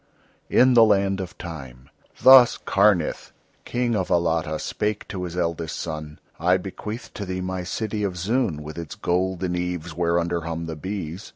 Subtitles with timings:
[0.49, 1.87] IN THE LAND OF TIME
[2.23, 3.31] Thus Karnith,
[3.65, 8.17] King of Alatta, spake to his eldest son: "I bequeath to thee my city of
[8.17, 11.29] Zoon, with its golden eaves, whereunder hum the bees.